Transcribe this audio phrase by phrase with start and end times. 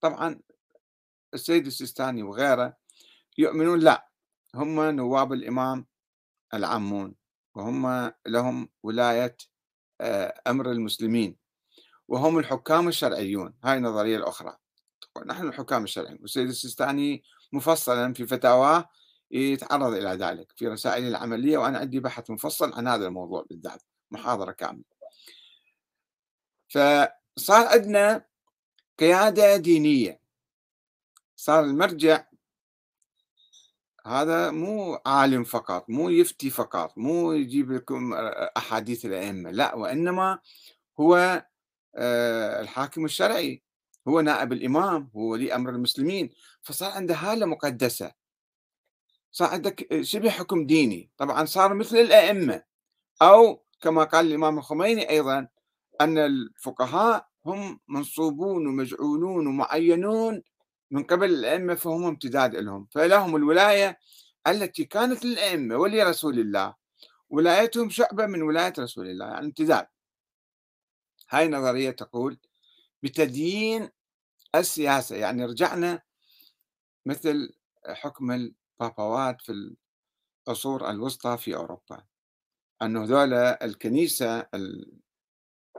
[0.00, 0.40] طبعا
[1.34, 2.76] السيد السيستاني وغيره
[3.38, 4.08] يؤمنون لا
[4.54, 5.86] هم نواب الإمام
[6.54, 7.14] العامون
[7.54, 9.36] وهم لهم ولاية
[10.00, 11.36] آه، أمر المسلمين
[12.08, 13.54] وهم الحكام الشرعيون.
[13.64, 14.56] هاي النظرية الأخرى.
[15.26, 17.22] نحن الحكام الشرعيون والسيد السيستاني
[17.52, 18.88] مفصلا في فتاواه
[19.30, 24.52] يتعرض إلى ذلك في رسائل العملية وأنا عندي بحث مفصل عن هذا الموضوع بالذات محاضرة
[24.52, 24.84] كاملة.
[26.68, 28.29] فصار عندنا
[29.00, 30.20] قيادة دينية.
[31.36, 32.24] صار المرجع
[34.06, 38.14] هذا مو عالم فقط مو يفتي فقط مو يجيب لكم
[38.56, 40.38] أحاديث الأئمة لا وإنما
[41.00, 41.44] هو
[42.60, 43.62] الحاكم الشرعي.
[44.08, 46.30] هو نائب الإمام هو ولي أمر المسلمين.
[46.62, 48.12] فصار عنده هالة مقدسة.
[49.30, 51.10] صار عندك شبه حكم ديني.
[51.16, 52.62] طبعا صار مثل الأئمة.
[53.22, 55.48] أو كما قال الإمام الخميني أيضا
[56.00, 60.42] أن الفقهاء هم منصوبون ومجعولون ومعينون
[60.90, 62.88] من قبل الأئمة فهم امتداد لهم.
[62.90, 63.98] فلهم الولاية
[64.46, 66.74] التي كانت للأئمة ولرسول الله.
[67.30, 69.86] ولايتهم شعبة من ولاية رسول الله يعني امتداد.
[71.30, 72.38] هاي نظرية تقول
[73.02, 73.88] بتدين
[74.54, 76.02] السياسة يعني رجعنا
[77.06, 77.52] مثل
[77.86, 79.74] حكم البابوات في
[80.48, 82.04] العصور الوسطى في أوروبا.
[82.82, 84.46] أنه ذولا الكنيسة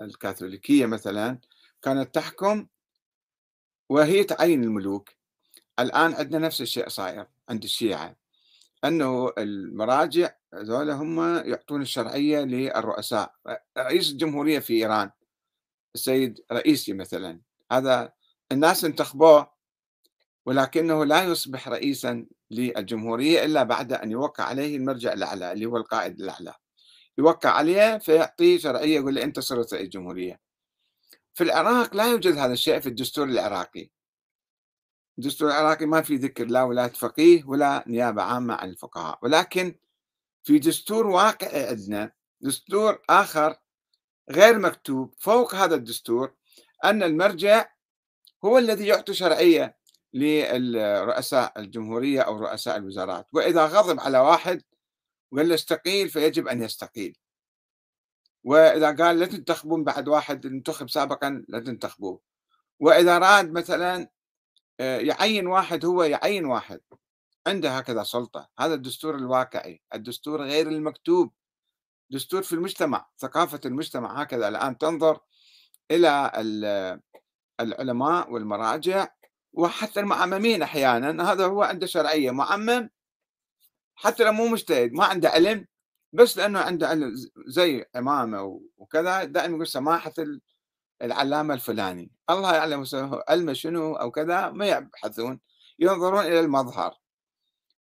[0.00, 1.38] الكاثوليكية مثلا
[1.82, 2.66] كانت تحكم
[3.88, 5.10] وهي تعين الملوك.
[5.78, 8.16] الآن عندنا نفس الشيء صاير عند الشيعة
[8.84, 13.34] أنه المراجع ذولا هم يعطون الشرعية للرؤساء.
[13.78, 15.10] رئيس الجمهورية في إيران
[15.94, 17.40] السيد رئيسي مثلا.
[17.72, 18.12] هذا
[18.52, 19.54] الناس انتخبوه
[20.46, 26.20] ولكنه لا يصبح رئيسا للجمهورية إلا بعد أن يوقع عليه المرجع الأعلى اللي هو القائد
[26.20, 26.54] الأعلى.
[27.18, 30.40] يوقع عليه فيعطيه شرعية يقول له أنت صرت رئيس جمهورية.
[31.34, 33.90] في العراق لا يوجد هذا الشيء في الدستور العراقي.
[35.18, 39.18] الدستور العراقي ما في ذكر لا ولاية فقيه ولا نيابة عامة عن الفقهاء.
[39.22, 39.74] ولكن
[40.42, 43.56] في دستور واقعي عندنا دستور آخر
[44.30, 46.34] غير مكتوب فوق هذا الدستور
[46.84, 47.66] أن المرجع
[48.44, 49.76] هو الذي يعطي شرعية
[50.14, 53.26] للرؤساء الجمهورية أو رؤساء الوزارات.
[53.32, 54.62] وإذا غضب على واحد
[55.32, 57.16] وقال له استقيل فيجب أن يستقيل.
[58.44, 62.20] وإذا قال لا تنتخبون بعد واحد انتخب سابقا لا تنتخبوه.
[62.80, 64.08] وإذا راد مثلا
[64.80, 66.80] آه، يعين واحد هو يعين واحد
[67.46, 68.48] عنده هكذا سلطة.
[68.60, 71.32] هذا الدستور الواقعي الدستور غير المكتوب.
[72.10, 75.20] دستور في المجتمع ثقافة المجتمع هكذا الآن تنظر
[75.90, 76.32] إلى
[77.60, 79.08] العلماء والمراجع
[79.52, 81.32] وحتى المعممين أحيانا.
[81.32, 82.90] هذا هو عنده شرعية معمم
[83.96, 85.66] حتى لو مو مجتهد ما عنده علم
[86.12, 87.14] بس لأنه عنده علم
[87.46, 90.14] زي إمامة وكذا دائما يقول سماحة
[91.02, 92.10] العلامة الفلاني.
[92.30, 92.84] الله يعلم
[93.28, 95.40] علمه شنو أو كذا ما يبحثون
[95.78, 96.94] ينظرون إلى المظهر.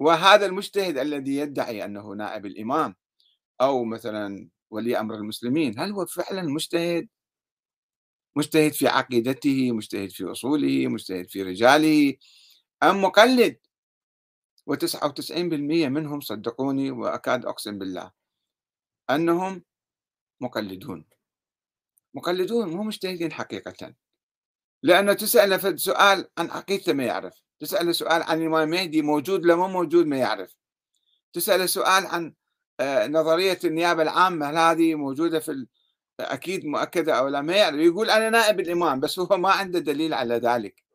[0.00, 2.94] وهذا المجتهد الذي يدعي أنه نائب الإمام
[3.60, 7.08] أو مثلا ولي أمر المسلمين هل هو فعلا مجتهد؟
[8.36, 12.14] مجتهد في عقيدته مجتهد في أصوله مجتهد في رجاله
[12.82, 13.58] أم مقلد؟
[14.70, 18.10] و99% منهم صدقوني وأكاد أقسم بالله.
[19.10, 19.64] أنهم
[20.40, 21.04] مقلدون.
[22.14, 23.94] مقلدون مو مجتهدين حقيقة.
[24.82, 27.42] لأنه تسأله سؤال عن عقيدته ما يعرف.
[27.58, 30.56] تسأله سؤال عن الإمام المهدي موجود لو ما موجود ما يعرف.
[31.32, 32.34] تسأله سؤال عن
[32.80, 35.66] آه، نظرية النيابة العامة هل هذه موجودة في
[36.20, 37.76] أكيد مؤكدة أو لا ما يعرف.
[37.76, 40.89] يقول أنا نائب الإمام بس هو ما عنده دليل على ذلك.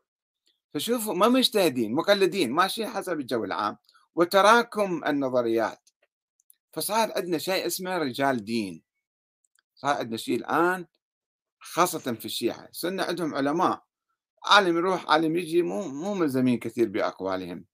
[0.76, 3.78] فشوفوا ما مجتهدين مقلدين ماشيين حسب الجو العام.
[4.16, 5.90] وتراكم النظريات.
[6.74, 8.84] فصار عندنا شيء اسمه رجال دين.
[9.76, 10.86] صار عندنا شيء الآن
[11.60, 12.70] خاصة في الشيعة.
[12.72, 13.84] صرنا عندهم علماء.
[14.46, 17.66] عالم يروح عالم يجي مو مو ملزمين كثير بأقوالهم.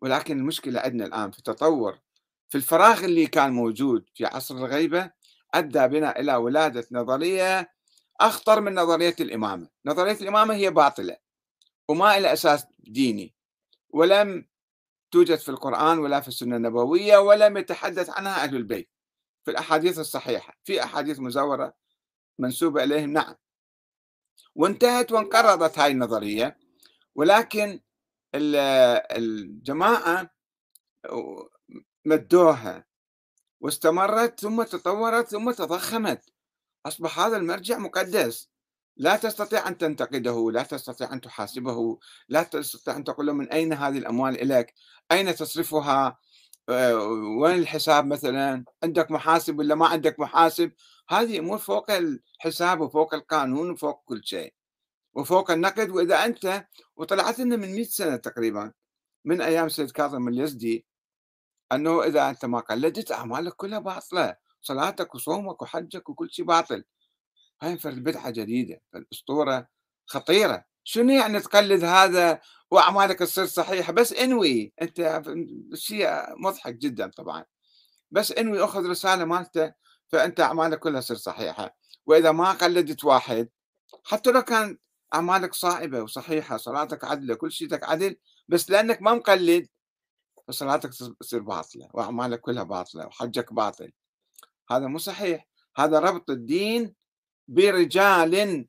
[0.00, 1.98] ولكن المشكلة عندنا الآن في التطور.
[2.48, 5.10] في الفراغ اللي كان موجود في عصر الغيبة
[5.54, 7.72] أدى بنا إلى ولادة نظرية
[8.20, 9.68] أخطر من نظرية الإمامة.
[9.86, 11.31] نظرية الإمامة هي باطلة.
[11.88, 13.34] وما إلى أساس ديني
[13.90, 14.46] ولم
[15.10, 18.90] توجد في القرآن ولا في السنة النبوية ولم يتحدث عنها أهل البيت.
[19.44, 21.74] في الأحاديث الصحيحة في أحاديث مزورة
[22.38, 23.34] منسوبة إليهم نعم.
[24.54, 26.58] وانتهت وانقرضت هاي النظرية
[27.14, 27.80] ولكن
[28.34, 30.30] الجماعة
[32.04, 32.86] مدوها
[33.60, 36.32] واستمرت ثم تطورت ثم تضخمت.
[36.86, 38.51] أصبح هذا المرجع مقدس.
[38.96, 41.98] لا تستطيع أن تنتقده لا تستطيع أن تحاسبه
[42.28, 44.74] لا تستطيع أن تقول له من أين هذه الأموال إليك؟
[45.12, 46.18] أين تصرفها؟
[46.68, 46.96] آه،
[47.40, 50.72] وين الحساب مثلا؟ عندك محاسب ولا ما عندك محاسب؟
[51.08, 54.54] هذه أمور فوق الحساب وفوق القانون وفوق كل شيء
[55.14, 55.90] وفوق النقد.
[55.90, 56.66] وإذا أنت
[56.96, 58.72] وطلعت لنا من 100 سنة تقريبا
[59.24, 60.86] من أيام سيد كاظم اليزدي
[61.72, 66.84] أنه إذا أنت ما قلدت أعمالك كلها باطلة صلاتك وصومك وحجك وكل شيء باطل.
[67.62, 69.68] هاي فرد بدعة جديدة الأسطورة
[70.06, 70.64] خطيرة.
[70.84, 75.22] شنو يعني تقلد هذا وأعمالك تصير صحيحة؟ بس إنوي أنت
[75.74, 77.44] شيء مضحك جدا طبعا.
[78.10, 79.72] بس إنوي أخذ رسالة مالته
[80.08, 81.76] فأنت أعمالك كلها تصير صحيحة.
[82.06, 83.48] وإذا ما قلدت واحد
[84.04, 84.78] حتى لو كان
[85.14, 88.16] أعمالك صائبة وصحيحة صلاتك عدلة كل شيء عدل
[88.48, 89.68] بس لأنك ما مقلد
[90.48, 93.92] فصلاتك تصير باطلة وأعمالك كلها باطلة وحجك باطل.
[94.70, 95.48] هذا مو صحيح.
[95.76, 97.01] هذا ربط الدين
[97.48, 98.66] برجال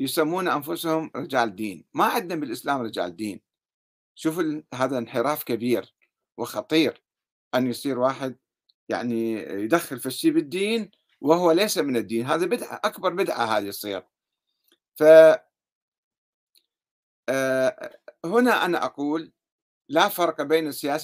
[0.00, 1.84] يسمون أنفسهم رجال دين.
[1.94, 3.40] ما عندنا بالإسلام رجال دين.
[4.14, 4.40] شوف
[4.74, 5.94] هذا انحراف كبير
[6.38, 7.02] وخطير
[7.54, 8.36] أن يصير واحد
[8.88, 9.32] يعني
[9.64, 10.90] يدخل في الشيء بالدين
[11.20, 12.26] وهو ليس من الدين.
[12.26, 14.02] هذا بدعة أكبر بدعة هذه تصير.
[14.96, 15.02] ف
[17.28, 19.32] آه، هنا أنا أقول
[19.88, 20.96] لا فرق بين السياسة